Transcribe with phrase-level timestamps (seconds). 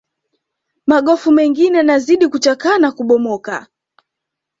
[0.87, 3.67] magofu mengine yanazidi kuchakaa na kubomoka